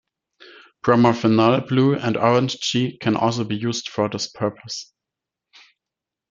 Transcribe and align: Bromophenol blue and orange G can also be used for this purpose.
Bromophenol 0.83 1.67
blue 1.67 1.93
and 1.93 2.17
orange 2.17 2.59
G 2.59 2.97
can 2.97 3.15
also 3.15 3.43
be 3.43 3.55
used 3.55 3.87
for 3.87 4.09
this 4.09 4.25
purpose. 4.27 4.91